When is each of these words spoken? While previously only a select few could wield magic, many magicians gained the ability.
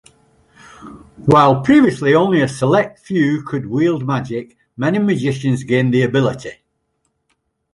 While 1.27 1.61
previously 1.61 2.15
only 2.15 2.41
a 2.41 2.47
select 2.47 2.97
few 2.97 3.43
could 3.43 3.67
wield 3.67 4.03
magic, 4.03 4.57
many 4.75 4.97
magicians 4.97 5.63
gained 5.63 5.93
the 5.93 6.01
ability. 6.01 6.53